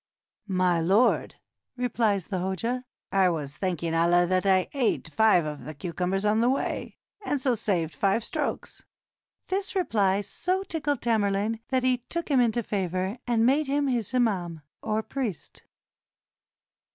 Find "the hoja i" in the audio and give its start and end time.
2.29-3.29